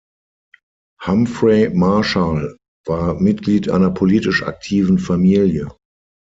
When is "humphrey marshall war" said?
1.05-3.19